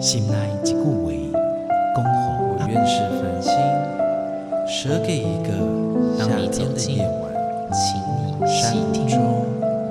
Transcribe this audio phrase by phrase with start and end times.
[0.00, 0.80] 心内一句话，
[1.94, 2.10] 恭候
[2.48, 3.52] 我愿是繁星，
[4.66, 5.52] 舍给一个
[6.16, 7.30] 夏天的夜晚，
[7.70, 8.48] 请你。
[8.48, 8.72] 山
[9.06, 9.12] 中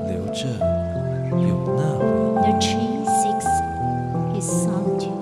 [0.08, 0.50] 留着
[1.38, 2.02] 有那回
[2.42, 2.42] 忆。
[2.42, 3.46] The tree seeks
[4.34, 5.14] his solitude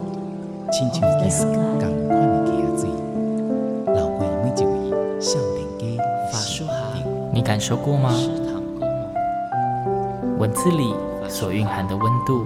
[0.71, 1.43] 亲像一 sky.
[1.51, 2.87] 共款的溪水，
[3.93, 5.83] 流过每一位少年家
[6.31, 6.71] 法术好，
[7.33, 8.09] 你感受过吗？
[10.39, 10.93] 文字里
[11.27, 12.45] 所蕴含的温度，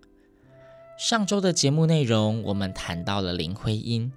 [1.01, 4.13] 上周的节目内容，我们谈到了林徽因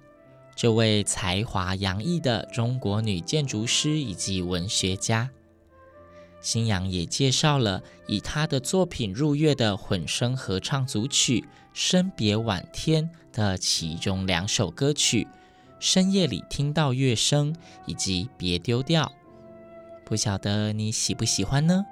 [0.55, 5.31] 这位才华洋溢的中国女建筑师以及文学家。
[6.41, 11.41] 新阳也介绍了以她的作品入乐的混声合唱组曲
[11.73, 15.23] 《生别晚天》的其中两首歌曲
[15.79, 17.51] 《深夜里听到乐声》
[17.87, 19.05] 以及《别丢掉》，
[20.05, 21.83] 不晓得你喜不喜欢呢？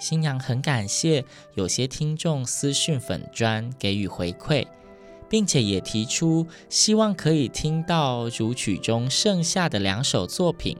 [0.00, 4.66] 新娘很感谢有些听众私讯粉砖给予回馈，
[5.28, 10.76] 并且也提出希望可以听到组曲中剩下的两首作品。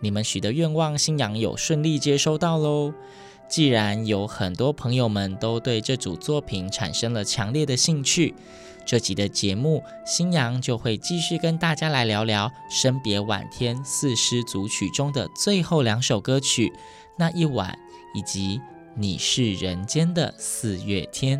[0.00, 2.94] 你们许的愿望，新娘有顺利接收到喽。
[3.46, 8.34] 既然有很多朋友们都对这组作品产生了强烈的兴趣，
[8.86, 16.68] 这集的节目，新娘就会继续跟大家来聊聊《生别晚天》四诗组曲中的最后两首歌曲
[17.16, 17.70] 《那一晚》
[18.14, 18.58] 以及
[18.94, 21.38] 《你是人间的四月天》。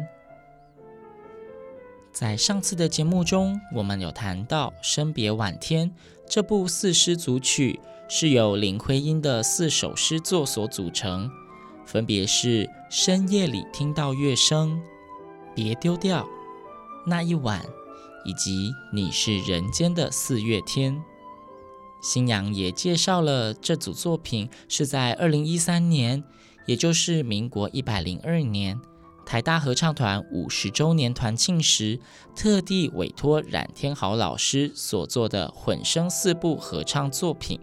[2.12, 5.90] 在上次的节目中，我们有谈到《生别晚天》
[6.28, 7.78] 这部四诗组曲
[8.08, 11.30] 是由林徽因的四首诗作所组成，
[11.86, 14.70] 分别是《深夜里听到乐声》、
[15.54, 16.22] 《别丢掉》、
[17.06, 17.60] 《那一晚》
[18.24, 20.96] 以及《你是人间的四月天》。
[22.02, 26.24] 新阳也介绍了这组作品是在二零一三年，
[26.68, 28.78] 也就是民国一百零二年。
[29.24, 31.98] 台大合唱团五十周年团庆时，
[32.36, 37.58] 特地委托冉天豪老师所做的混声四部合唱作品。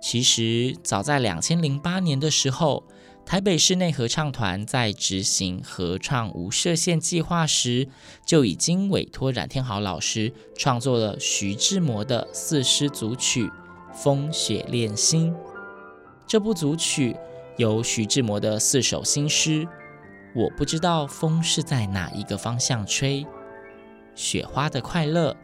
[0.00, 2.84] 其实，早在两千零八年的时候，
[3.26, 7.88] 台北室内合唱团在执行合唱无设限计划时，
[8.26, 13.46] 就已经委托冉天豪老师创作了徐志摩的四诗组曲
[13.94, 15.32] 《风雪恋心》。
[16.26, 17.16] 这部组曲
[17.56, 19.66] 由徐志摩的四首新诗。
[20.34, 23.24] 我不知道风是在哪一个方向吹，
[24.14, 25.36] 雪花的快乐，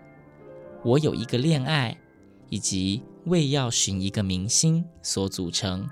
[0.84, 1.97] 我有一个恋爱，
[2.48, 5.88] 以及为要寻一个明星所组成。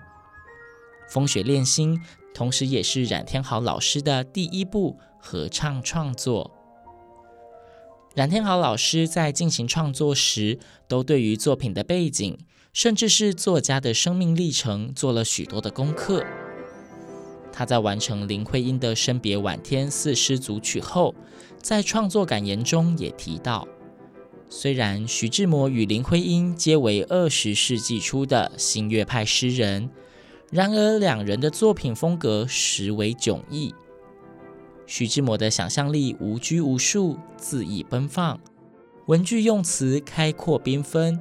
[1.08, 2.02] 风雪恋心，
[2.34, 6.50] 同时也是冉天豪老师的第一部合唱创作。
[8.16, 10.58] 冉天豪老师在进行创作时，
[10.88, 12.36] 都对于作品的背景，
[12.72, 16.24] 甚至是作家的生命历程，做了许多的功课。
[17.52, 21.14] 他在完成林徽因的《生别晚天》四诗组曲后，
[21.60, 23.66] 在创作感言中也提到，
[24.48, 29.90] 虽然徐志摩与林徽因皆为二十世纪初的新月派诗人，
[30.52, 33.74] 然而两人的作品风格实为迥异。
[34.86, 38.38] 徐志摩的想象力无拘无束、恣意奔放，
[39.06, 41.18] 文句用词开阔缤纷，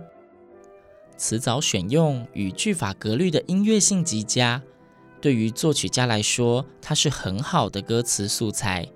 [1.18, 4.62] 词藻选用与句法格律的音乐性极佳。
[5.20, 8.88] 对于作曲家来说，它是很好的歌词素材，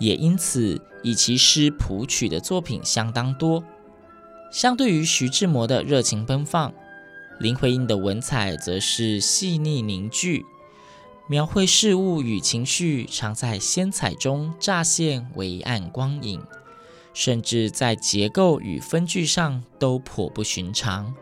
[0.00, 3.62] 也因此以其诗谱曲的作品相当多。
[4.50, 6.72] 相对于徐志摩的热情奔放，
[7.40, 10.46] 林徽因的文采则是细腻凝聚，
[11.28, 16.40] 描绘事物与情绪常在仙彩中乍现微暗光影，
[17.12, 21.14] 甚至在结构与分句上都颇不寻常。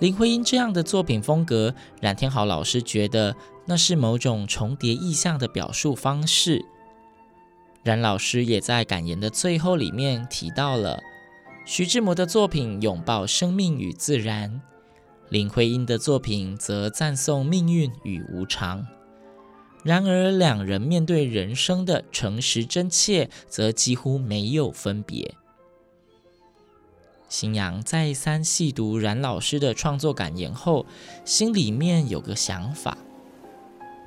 [0.00, 3.34] 林徽因这样的作品风格，冉天豪老师觉得
[3.66, 6.64] 那是某种重叠意象的表述方式。
[7.84, 11.00] 冉老师也在感言的最后里面提到了
[11.64, 14.60] 徐志摩的作品拥抱生命与自然，
[15.28, 18.86] 林徽因的作品则赞颂命运与无常。
[19.84, 25.34] 然而，两人面对人生的诚实真切，则几乎没有分别。
[27.36, 30.86] 新阳再三细读冉老师的创作感言后，
[31.24, 32.96] 心里面有个想法：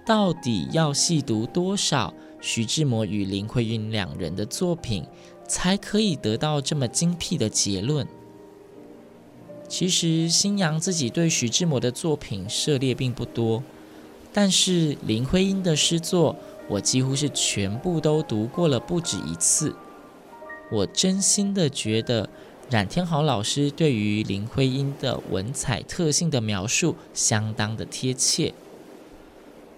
[0.05, 5.03] 到底要细读多少徐志摩与林徽因两人的作品，
[5.45, 8.07] 才可以得到这么精辟的结论？
[9.67, 13.61] 其实，星洋自己对徐志摩的作品涉猎并不多，
[14.31, 16.33] 但是林徽因的诗作，
[16.69, 19.75] 我几乎是全部都读过了不止一次。
[20.69, 22.29] 我真心的觉得，
[22.69, 28.53] 冉天豪老师对于林徽因的文采特性的描述相当的贴切。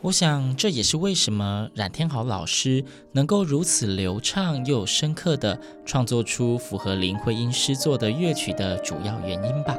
[0.01, 9.77] 我想，这也是为什么冉天豪老师能够如此流畅又深刻地创作出符合林徽因诗作的乐曲的主要原因吧。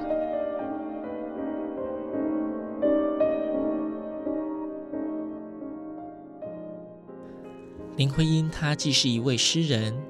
[7.96, 10.00] 林徽因，她既是一位诗人，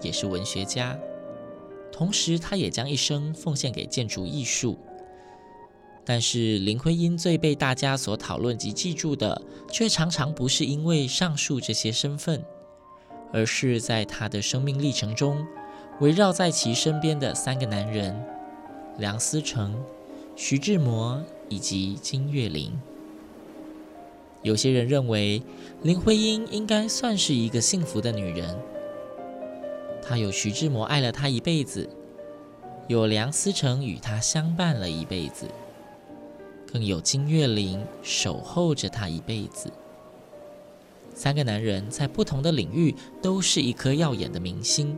[0.00, 0.96] 也是文学家，
[1.96, 4.76] 同时她也将一生奉献给建筑艺术。
[6.04, 9.40] 但是林徽因最被大家所讨论及记住的，
[9.72, 12.44] 却常常不是因为上述这些身份，
[13.32, 15.44] 而是在她的生命历程中，
[16.00, 18.22] 围绕在其身边的三个男人：
[18.98, 19.82] 梁思成、
[20.36, 22.78] 徐志摩以及金岳霖。
[24.42, 25.42] 有些人认为
[25.82, 28.56] 林徽因应该算是一个幸福的女人，
[30.08, 31.88] 他有徐志摩爱了他一辈子，
[32.86, 35.46] 有梁思成与他相伴了一辈子。
[36.72, 39.72] 更有金岳霖守候着他一辈子。
[41.14, 44.96] 三个男人在不同的领域都是一颗耀眼的明星，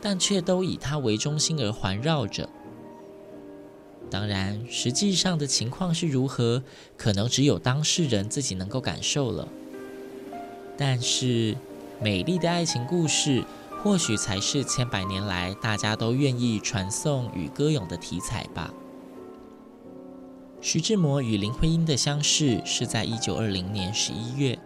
[0.00, 2.48] 但却都以他为中心而环绕着。
[4.10, 6.62] 当然，实际上的情况是如何，
[6.96, 9.48] 可能只有当事人自己能够感受了。
[10.76, 11.56] 但是，
[12.00, 13.42] 美丽的爱情故事，
[13.82, 18.72] 或许才是千百年来大家都愿意传颂与歌咏的题材吧。
[20.60, 24.58] 徐志摩与林徽因的相识是在一九二零年十一月，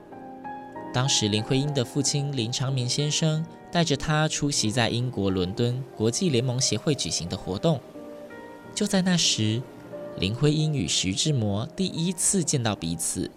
[0.93, 7.79] 当时林徽因的父亲林长民先生带着她出席在英国伦敦国际联盟协会举行的活动。
[8.75, 9.63] 就在那时，
[10.17, 13.31] 林徽因与徐志摩第一次见到彼此，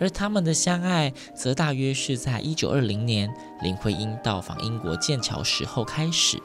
[0.00, 6.40] 而他们的相爱则大约是在一九二零年林徽因到访英国剑桥时候开始。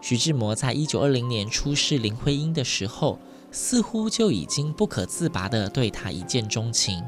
[0.00, 3.18] 徐志摩在一九二零年初识林徽因的时候，
[3.50, 7.02] 似乎就已经不可自拔地对她一见钟情。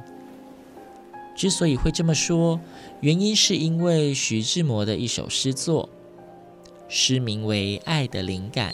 [1.34, 2.60] 之所以会这么说，
[3.00, 5.88] 原因是因为徐志摩的一首诗作，
[6.88, 8.72] 诗名为《爱的灵感》，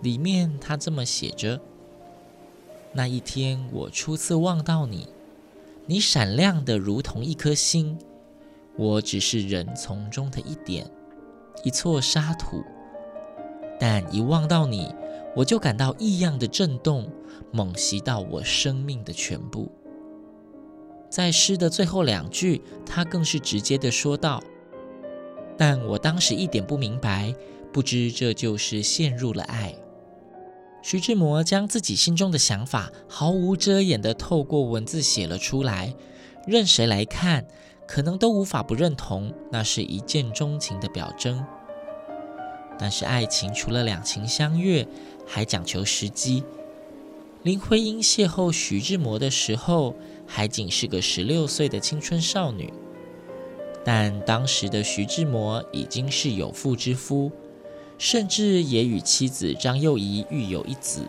[0.00, 1.60] 里面他这么写着
[2.94, 5.08] ：“那一天我初次望到你，
[5.86, 7.98] 你闪亮的如同一颗星，
[8.76, 10.90] 我只是人丛中的一点，
[11.62, 12.62] 一撮沙土，
[13.78, 14.94] 但一望到你。”
[15.36, 17.06] 我就感到异样的震动，
[17.52, 19.70] 猛袭到我生命的全部。
[21.10, 24.42] 在诗的最后两句，他更是直接的说道
[25.58, 27.34] ：“但我当时一点不明白，
[27.70, 29.74] 不知这就是陷入了爱。”
[30.82, 35.94] 徐志摩将自己心中的想法毫无遮掩的透过文字写了出来，
[36.46, 37.44] 任谁来看，
[37.88, 41.44] 可能都无法不认同，那是一见钟情的表征。
[42.78, 44.86] 但是爱情除了两情相悦，
[45.26, 46.44] 还讲求时机。
[47.42, 49.94] 林徽因邂逅徐志摩的时候，
[50.26, 52.72] 还仅是个十六岁的青春少女，
[53.84, 57.32] 但当时的徐志摩已经是有妇之夫，
[57.98, 61.02] 甚至也与妻子张幼仪育有一子。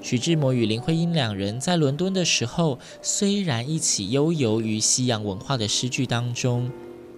[0.00, 6.70] 徐志摩与林徽因两人在伦敦的时候，虽然一起悠游于西洋文化的诗句当中，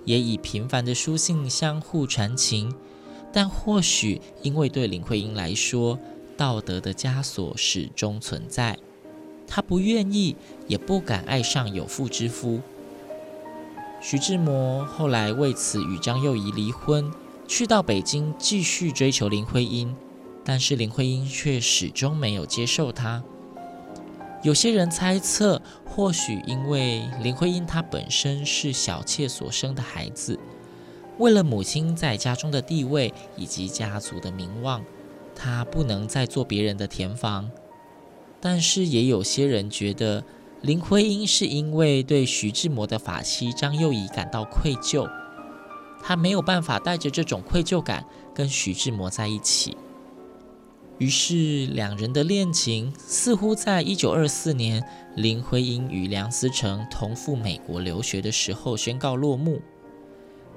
[0.06, 2.75] 也以平凡的书信相互传情。
[3.32, 5.99] 但或许因为对林徽因来说，
[6.37, 8.78] 道德的枷锁始终存在，
[9.47, 10.35] 她不愿意
[10.66, 12.61] 也不敢爱上有妇之夫。
[14.00, 17.12] 徐志摩后来为此与张幼仪离婚，
[17.50, 19.92] 去到北京继续追求林徽因，
[20.45, 23.25] 但是林徽因却始终没有接受他。
[24.45, 30.38] 有些人猜测，或许因为林徽因她本身是小妾所生的孩子。
[31.19, 34.85] 为了母亲在家中的地位以及家族的名望，
[35.35, 37.50] 她不能再做别人的填房。
[38.40, 40.23] 但是也有些人觉得，
[40.61, 45.11] 林徽因是因为对徐志摩的发妻张幼仪感到愧疚，
[46.02, 48.04] 他没有办法带着这种愧疚感
[48.35, 49.76] 跟徐志摩在一起。
[50.99, 54.85] 于是两人的恋情似乎在一九二四年
[55.16, 59.62] 林徽因与梁思成同赴美国留学的时候宣告落幕。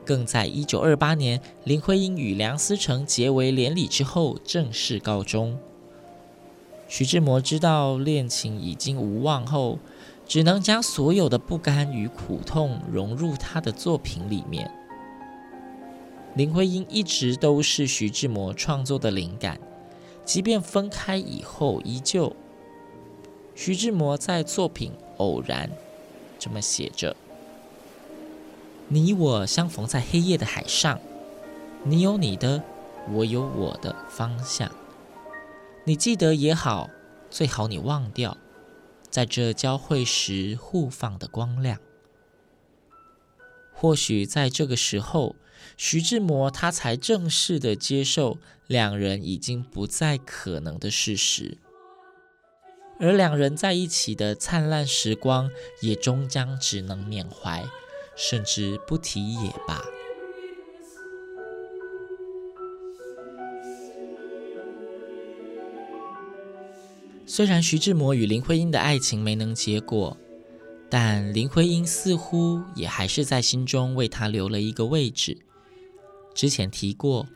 [0.05, 5.57] 更在一九二八年，林徽因与梁思成结为连理之后，正式告终。
[6.89, 9.79] 徐志摩知道恋情已经无望后，
[10.27, 14.69] 只能将所有的不甘与苦痛融入他的作品里面。
[16.35, 19.59] 林徽因一直都是徐志摩创作的灵感，
[20.25, 22.35] 即便分开以后，依旧。
[23.53, 25.69] 徐志摩在作品《偶然》
[26.39, 27.15] 这么写着
[28.89, 30.99] ：“你我相逢在黑夜的海上，
[31.83, 32.63] 你有你的，
[33.11, 34.71] 我有我的方向。
[35.83, 36.89] 你记得也好，
[37.29, 38.35] 最好你忘掉，
[39.11, 41.77] 在这交汇时互放的光亮。
[43.71, 45.35] 或许在这个时候。”
[45.77, 51.58] 徐志摩他才正式的接受两人已经不再可能的事实，
[53.00, 55.50] 而两人在一起的灿烂时光
[55.82, 57.65] 也终将只能缅怀，
[58.15, 59.82] 甚至不提也罢。
[67.25, 70.15] 虽然徐志摩与林徽因的爱情没能结果，
[70.88, 75.39] 但林徽因似乎也还是在心中为他留了一个位置。
[76.33, 77.27] 之前提过，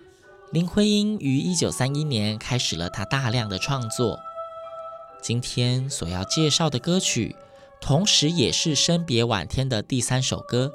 [0.52, 4.20] 林徽因于一九三一年开始了她大量的创作。
[5.22, 7.36] 今天所要介绍的歌曲，
[7.82, 10.72] 同时也是《生别晚天》的第三首歌。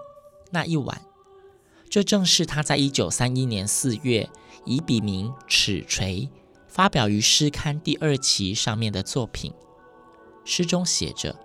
[0.51, 1.03] 那一晚，
[1.89, 4.29] 这正是她在一九三一年四月
[4.67, 6.29] 以笔名齿锤
[6.69, 9.53] 发表于诗刊第二期上面的作品。
[10.45, 11.37] 诗中写着：“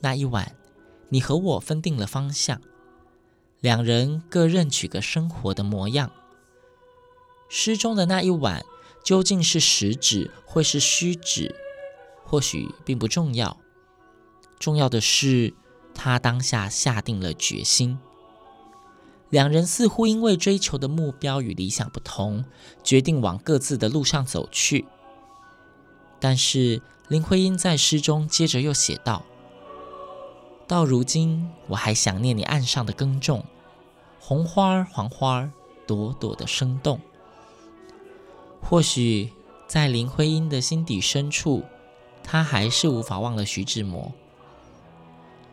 [0.00, 0.56] 那一晚，
[1.10, 2.60] 你和我分定了方向。”
[3.64, 6.10] 两人各任取个生活的模样。
[7.48, 8.62] 诗中的那一晚
[9.02, 11.54] 究竟是实指或是虚指，
[12.26, 13.56] 或许并不重要。
[14.58, 15.54] 重要的是，
[15.94, 17.98] 他当下下定了决心。
[19.30, 22.44] 两人似乎因为追求的目标与理想不同，
[22.82, 24.84] 决定往各自的路上走去。
[26.20, 29.24] 但是林徽因在诗中接着又写道
[30.68, 33.42] ：“到如今，我还想念你岸上的耕种。”
[34.26, 35.50] 红花，黄花，
[35.86, 36.98] 朵朵的生动。
[38.62, 39.30] 或许
[39.66, 41.62] 在林徽因的心底深处，
[42.22, 44.14] 她还是无法忘了徐志摩。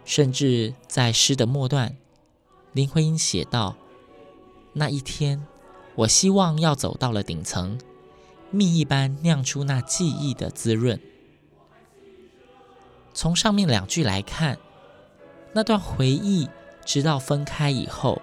[0.06, 1.98] 甚至在诗的末段，
[2.72, 3.75] 林徽因写道
[4.72, 5.46] ：“那一天，
[5.96, 7.78] 我希望要走到了顶层，
[8.51, 10.98] 蜜一般酿出那记忆的滋润。”
[13.13, 14.58] 从上面两句来看，
[15.51, 16.48] 那段回忆，
[16.86, 18.22] 直到分开以后。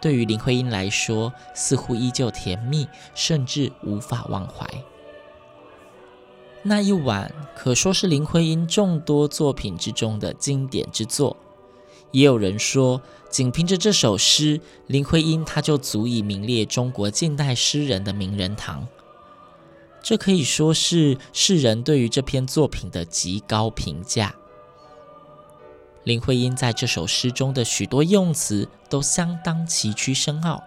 [0.00, 4.66] 对于林徽因来说，似乎依旧甜蜜，甚至无法忘怀。
[6.62, 11.36] 那一晚可说是林徽因众多作品之中的经典之作。
[12.12, 13.00] 也有人说，
[13.30, 18.86] 仅凭着这首诗，林徽因她就足以名列中国近代诗人的名人堂。
[20.02, 24.34] 这可以说是世人对于这篇作品的极高评价。
[26.06, 30.62] 林徽因在这首诗中的许多用词都相当崎岖深奥，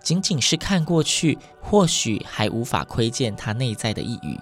[0.00, 4.38] 仅仅是看过去，或许还无法窥见她内在的意蕴。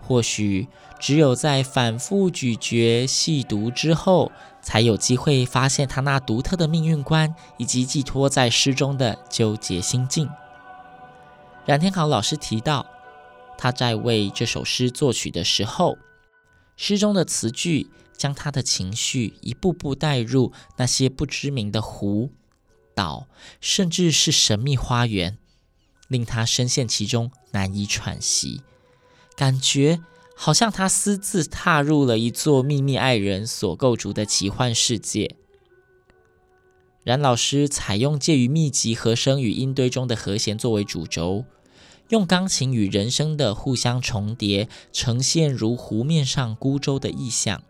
[0.00, 0.66] 或许
[0.98, 10.28] 只有在反复咀嚼、细读之后，才有机会发现她那独特的命运观，以及寄托在诗中的纠结心境。
[11.64, 12.84] 冉天豪老师提到，
[13.56, 15.96] 他在为这首诗作曲的时候，
[16.76, 17.88] 诗中的词句。
[18.16, 22.30] 将他的情绪一步步带入那些不知名的湖、
[22.94, 23.28] 岛，
[23.60, 25.38] 甚至是神秘花园，
[26.08, 28.62] 令他深陷其中，难以喘息，
[29.36, 30.00] 感觉
[30.34, 35.36] 好像他私自踏入了一座秘密爱人所构筑的奇幻世界。
[37.04, 41.44] 冉老师采用介于密集和声与音堆中的和弦作为主轴，
[42.08, 47.62] 用钢琴与人声的互相重叠，呈现如湖面上孤舟的意象。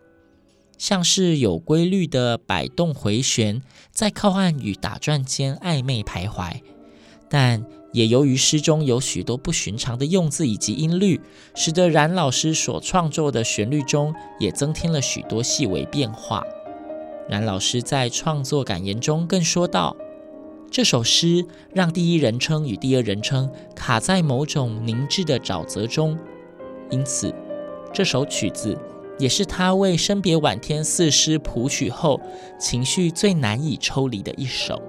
[0.77, 6.61] 像是有规律的摆动回旋，在靠岸与打转间暧昧徘徊，
[7.29, 11.19] 但也由于诗中有许多不寻常的用字以及音律，
[11.55, 16.43] 使得冉老师所创作的旋律中也增添了许多细微变化。
[17.27, 19.95] 冉老师在创作感言中更说道
[20.69, 26.17] ：“这首诗让第一人称与第二人称卡在某种凝滞的沼泽中，
[26.91, 27.33] 因此
[27.91, 28.77] 这首曲子。”
[29.19, 32.21] 也是他为《生别晚天》四诗谱曲后，
[32.59, 34.81] 情绪最难以抽离的一首。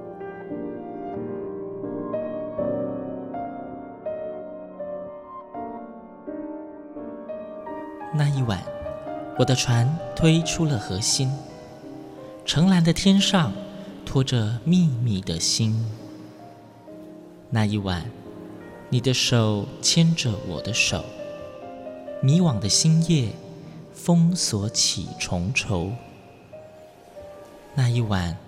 [8.15, 8.63] 那一晚，
[9.39, 11.31] 我的船推出了河心，
[12.45, 13.53] 澄蓝的天上
[14.05, 15.87] 托着秘密的星。
[17.49, 18.05] 那一晚，
[18.91, 21.03] 你的手牵着我的手，
[22.21, 23.29] 迷惘的星夜。
[23.99, 25.91] 封锁起重愁。
[27.75, 28.39] 那一晚，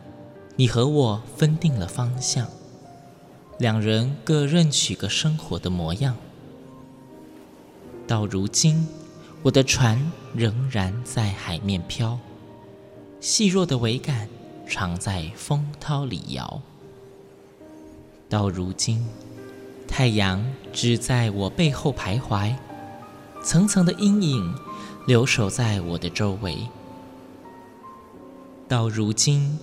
[0.55, 2.47] 你和我分定了方向，
[3.59, 6.17] 两人各认取个生活的模样。
[8.07, 8.87] 到如今，
[9.43, 12.19] 我的船仍然在海面飘，
[13.21, 14.29] 细弱的桅杆
[14.69, 16.63] 常在风涛里摇。
[18.29, 19.05] 到如今，
[19.89, 22.55] 太阳只在我背后徘徊，
[23.43, 24.55] 层层的阴影
[25.07, 26.59] 留守在我的周围。
[28.69, 29.59] 到如今，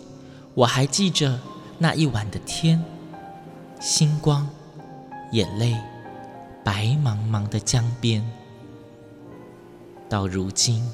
[0.53, 1.39] 我还记着
[1.77, 2.84] 那一晚的天，
[3.79, 4.50] 星光，
[5.32, 5.75] 眼泪，
[6.63, 8.29] 白茫茫的江边。
[10.10, 10.89] 到如今，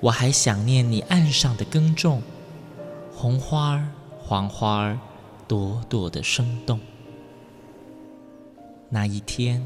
[0.00, 2.22] 我还想念你岸上的耕种，
[3.14, 4.98] 红花儿，黄花儿。
[5.48, 6.80] 朵朵的生动。
[8.88, 9.64] 那一天，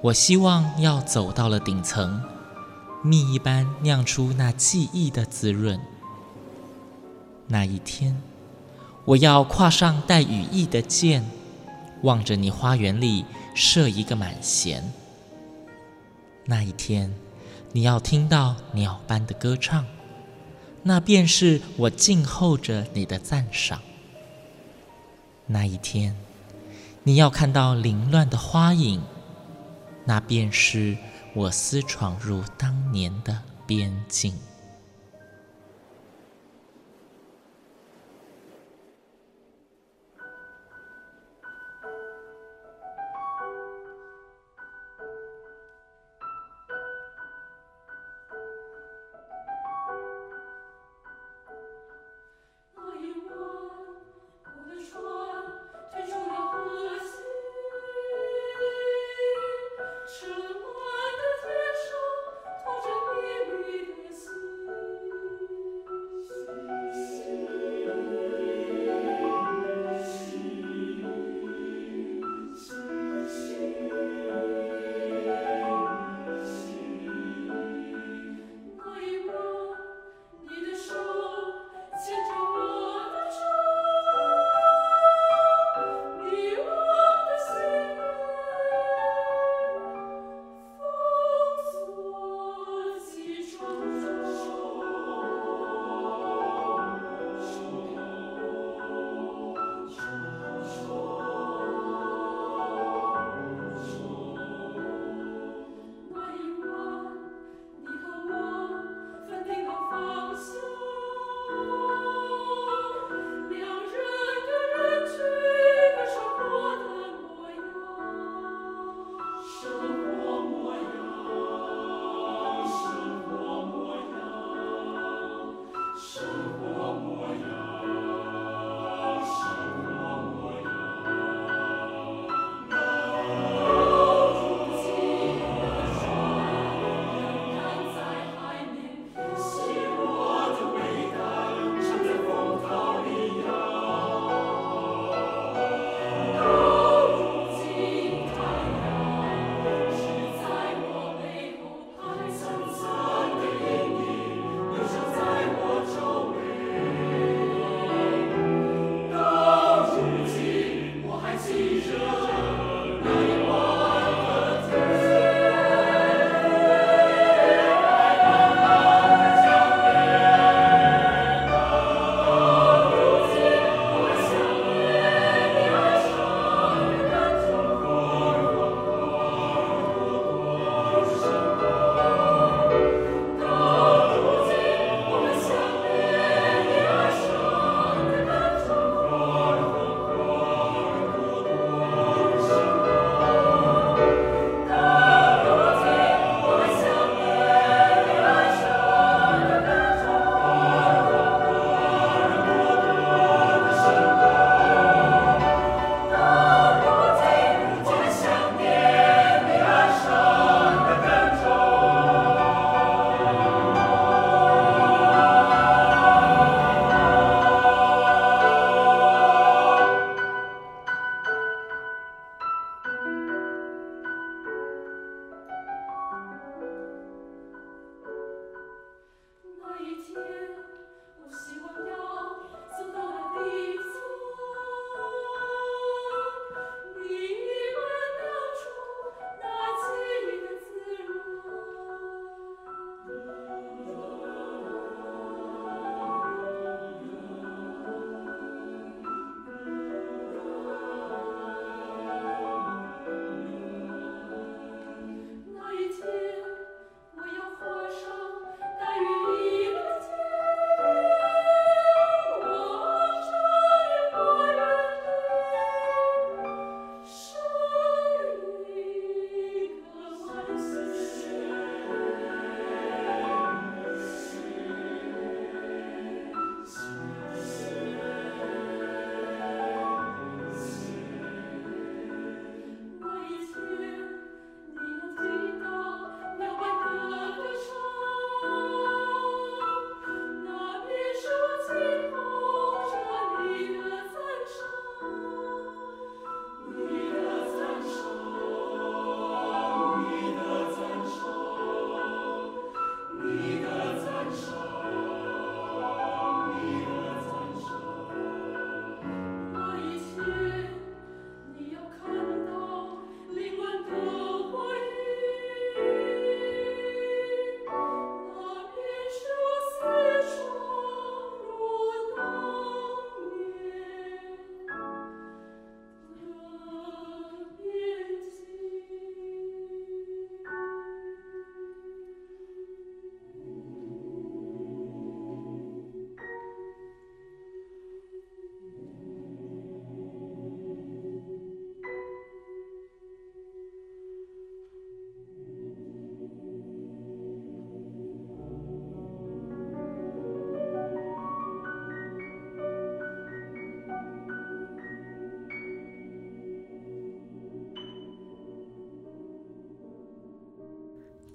[0.00, 2.22] 我希望要走到了顶层，
[3.02, 5.80] 蜜一般酿出那记忆的滋润。
[7.48, 8.20] 那一天，
[9.04, 11.24] 我要跨上带羽翼的箭，
[12.02, 14.92] 望着你花园里射一个满弦。
[16.44, 17.14] 那一天，
[17.72, 19.86] 你要听到鸟般的歌唱，
[20.82, 23.80] 那便是我静候着你的赞赏。
[25.46, 26.14] 那一天，
[27.02, 29.00] 你要看到凌乱的花影，
[30.04, 30.96] 那便是
[31.32, 34.34] 我私闯入当年的边境。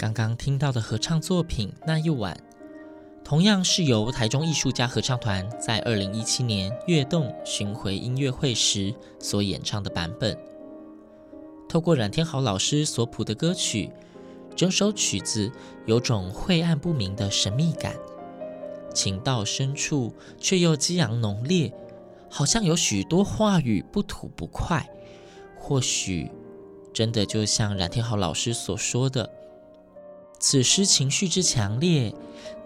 [0.06, 2.36] 刚刚听到的合唱作品《那一晚》，
[3.24, 10.38] 同样是由台中艺术家合唱团在二零一七年跃动巡回音乐会时所演唱的版本。
[11.68, 13.90] 透过冉天豪老师所谱的歌曲，
[14.56, 15.52] 整首曲子
[15.88, 17.96] 有种晦暗不明的神秘感，
[18.94, 21.74] 情到深处却又激昂浓烈，
[22.30, 24.88] 好像有许多话语不吐不快。
[25.58, 26.30] 或许
[26.94, 29.28] 真的就像冉天豪老师所说的。
[30.48, 32.14] 此诗情绪之强烈，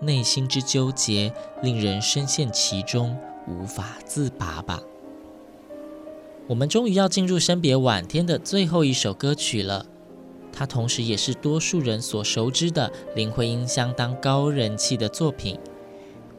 [0.02, 1.32] 内心之纠结，
[1.64, 4.84] 令人深陷其中，无法自拔吧。
[6.48, 9.86] 我们终于要进入生别晚天的最后一首歌曲了，
[10.52, 15.56] 它同时也是多数人所熟知的林徽因相当高人气的作品《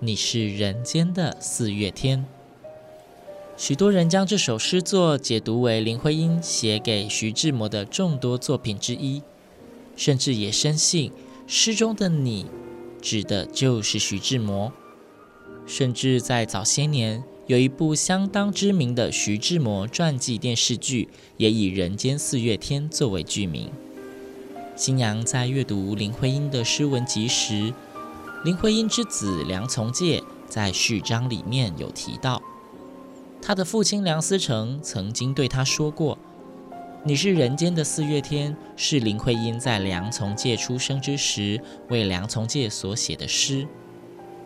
[0.01, 2.19] 你是人间的四月天》。
[3.57, 9.23] 许多人将这首诗作解读为林徽因写给徐志摩的众多作品之一。
[9.97, 11.13] 甚至也深信
[11.53, 12.47] 诗中的你
[13.03, 14.73] 指的就是徐志摩。
[15.67, 21.09] 甚至在早些年，有一部相当知名的徐志摩传记电视剧，
[21.39, 23.69] 也以《人间四月天》作为剧名。
[24.77, 27.75] 新娘在阅读林徽因的诗文集时，
[28.45, 32.41] 林徽因之子梁从诫在序章里面有提到，
[33.43, 36.17] 他的父亲梁思成曾经对他说过。
[37.03, 41.59] 你是人间的四月天，是林徽因在梁从诫出生之时
[41.89, 43.67] 为梁从诫所写的诗。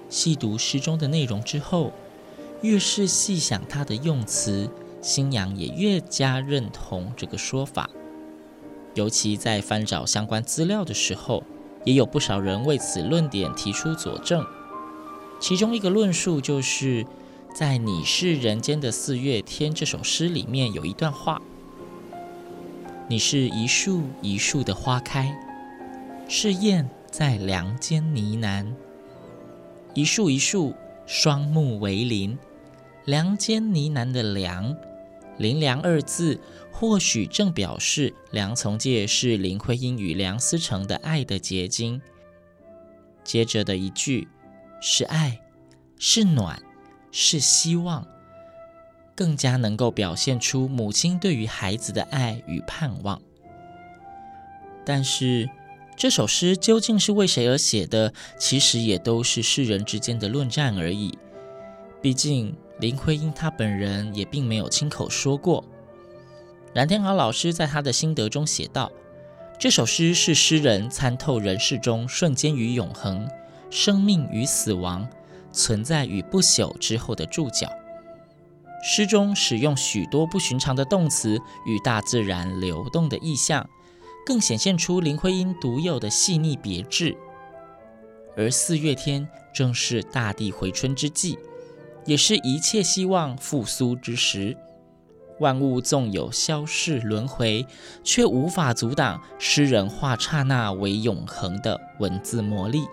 [0.08, 1.92] 细读诗中的内容之后，
[2.62, 4.70] 越是细想他的用词，
[5.02, 7.90] 新娘也越加认同这个说法。
[8.94, 11.42] 尤其在翻找相关资料的时候，
[11.84, 14.46] 也有不少人为此论点提出佐证。
[15.40, 17.04] 其中一个论述就是
[17.52, 21.42] 在《你是人间的四月天》这首诗里面有一段话。
[23.06, 25.36] 你是一树一树的花开，
[26.26, 28.66] 是燕在梁间呢喃。
[29.92, 32.38] 一树一树，双目为林，
[33.04, 34.74] 梁间呢喃的梁，
[35.36, 36.40] 林梁二字，
[36.72, 42.00] 或许正表示梁从诫是林徽因与梁思成的爱的结晶。
[43.22, 44.28] 接着的一句，
[44.80, 45.38] 是爱，
[45.98, 46.58] 是暖，
[47.12, 48.06] 是希望。
[49.14, 53.20] 更加能够表现出母亲对于孩子的爱与盼望。
[54.85, 55.48] 但是，
[55.96, 58.12] 这首诗究竟是为谁而写的？
[58.38, 61.16] 其实也都是世人之间的论战而已。
[62.03, 65.64] 毕竟，林徽因她本人也并没有亲口说过。
[66.74, 68.90] 冉天豪老师在他的心得中写道
[69.59, 73.31] ：“这首诗是诗人参透人世中瞬间与永恒、
[73.70, 75.09] 生命与死亡、
[75.53, 77.70] 存在与不朽之后的注脚。”
[78.86, 83.66] 诗中使用许多不寻常的动词与大自然流动的意象，
[84.26, 87.16] 更显现出林徽因独有的细腻别致。
[88.36, 91.38] 而四月天正是大地回春之际，
[92.04, 94.54] 也是一切希望复苏之时。
[95.40, 97.66] 万物纵有消逝轮回，
[98.02, 102.86] 却无法阻挡诗人化刹那为永恒的文字魔力。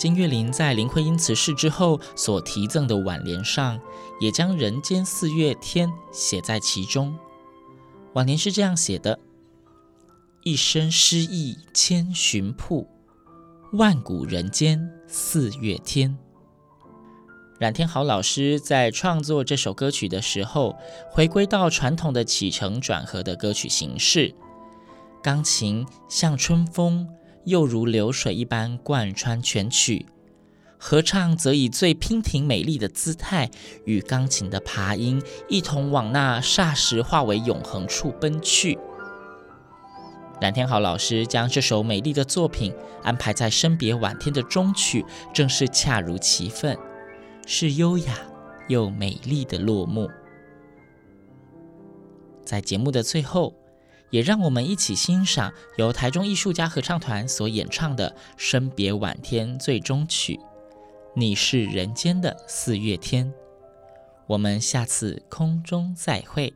[0.00, 3.78] 金岳霖在林徽因辞世之后所题赠的挽联上，
[4.18, 7.14] 也将“人间四月天”写在其中。
[8.14, 9.20] 挽联是这样写的
[10.42, 12.88] ：“一生诗意千寻瀑，
[13.74, 16.16] 万古人间四月天。”
[17.60, 20.78] 冉天豪老师在创作这首歌曲的时候，
[21.10, 24.34] 回归到传统的起承转合的歌曲形式，
[25.22, 27.06] 钢琴像春风。
[27.44, 30.06] 又如流水一般贯穿全曲，
[30.78, 33.50] 合唱则以最娉婷美丽的姿态，
[33.84, 38.78] 与钢琴的琶音一同往那霎时化为永恒处奔去。
[40.40, 42.72] 冉天豪老师将这首美丽的作品
[43.02, 46.78] 安排在生别晚天的终曲，正是恰如其分，
[47.46, 48.18] 是优雅
[48.68, 50.08] 又美丽的落幕。
[52.44, 53.59] 在节目的最后。
[54.10, 60.34] 也让我们一起欣赏由台中艺术家合唱团所演唱的《生别晚天》最终曲
[61.14, 63.26] 《你是人间的四月天》。
[64.26, 66.52] 我们下次空中再会。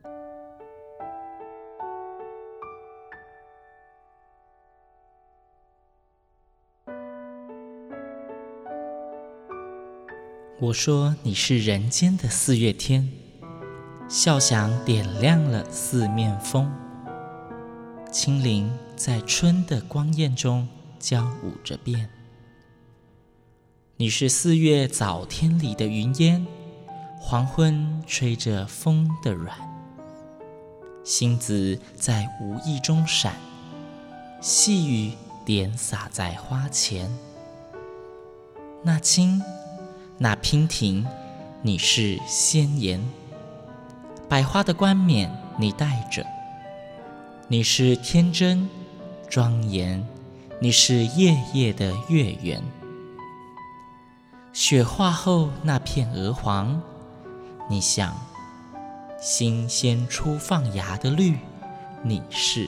[10.60, 13.10] 我说你是人间的四月天，
[14.08, 16.83] 笑响点亮了四面风。
[18.14, 20.68] 青灵在春的光艳中
[21.00, 22.08] 交舞着变。
[23.96, 26.46] 你是四月早天里的云烟，
[27.18, 29.58] 黄昏吹着风的软。
[31.02, 33.34] 星子在无意中闪，
[34.40, 37.12] 细雨点洒在花前。
[38.84, 39.42] 那青，
[40.18, 41.04] 那娉婷，
[41.62, 43.04] 你是鲜艳，
[44.28, 46.24] 百花的冠冕你戴着。
[47.46, 48.66] 你是天真
[49.28, 50.02] 庄严，
[50.60, 52.62] 你是夜夜的月圆。
[54.54, 56.80] 雪化后那片鹅黄，
[57.68, 58.16] 你像
[59.20, 61.36] 新鲜初放芽的绿，
[62.02, 62.66] 你是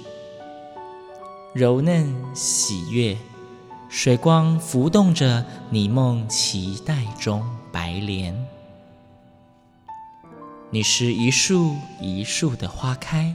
[1.54, 3.16] 柔嫩喜悦，
[3.88, 8.46] 水光浮动着你梦期待中白莲。
[10.68, 13.34] 你是一树一树的花开，